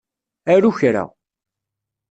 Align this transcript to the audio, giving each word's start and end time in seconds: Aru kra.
Aru 0.53 0.71
kra. 0.77 1.03